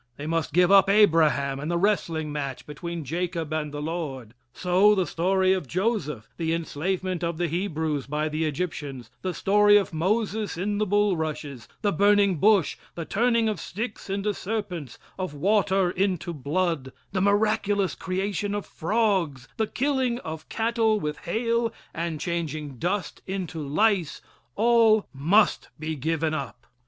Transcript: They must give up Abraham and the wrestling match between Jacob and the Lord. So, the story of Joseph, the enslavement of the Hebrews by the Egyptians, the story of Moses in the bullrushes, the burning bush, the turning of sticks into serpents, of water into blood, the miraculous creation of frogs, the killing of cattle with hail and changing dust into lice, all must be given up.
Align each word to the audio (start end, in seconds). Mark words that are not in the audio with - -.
They 0.17 0.25
must 0.25 0.51
give 0.51 0.71
up 0.71 0.89
Abraham 0.89 1.59
and 1.59 1.69
the 1.69 1.77
wrestling 1.77 2.31
match 2.31 2.65
between 2.65 3.03
Jacob 3.05 3.53
and 3.53 3.71
the 3.71 3.83
Lord. 3.83 4.33
So, 4.51 4.95
the 4.95 5.05
story 5.05 5.53
of 5.53 5.67
Joseph, 5.67 6.27
the 6.37 6.55
enslavement 6.55 7.23
of 7.23 7.37
the 7.37 7.47
Hebrews 7.47 8.07
by 8.07 8.27
the 8.27 8.45
Egyptians, 8.45 9.11
the 9.21 9.31
story 9.35 9.77
of 9.77 9.93
Moses 9.93 10.57
in 10.57 10.79
the 10.79 10.87
bullrushes, 10.87 11.67
the 11.83 11.91
burning 11.91 12.37
bush, 12.39 12.77
the 12.95 13.05
turning 13.05 13.47
of 13.47 13.59
sticks 13.59 14.09
into 14.09 14.33
serpents, 14.33 14.97
of 15.19 15.35
water 15.35 15.91
into 15.91 16.33
blood, 16.33 16.91
the 17.11 17.21
miraculous 17.21 17.93
creation 17.93 18.55
of 18.55 18.65
frogs, 18.65 19.47
the 19.57 19.67
killing 19.67 20.17
of 20.21 20.49
cattle 20.49 20.99
with 20.99 21.19
hail 21.19 21.71
and 21.93 22.19
changing 22.19 22.79
dust 22.79 23.21
into 23.27 23.61
lice, 23.61 24.19
all 24.55 25.05
must 25.13 25.69
be 25.77 25.95
given 25.95 26.33
up. 26.33 26.65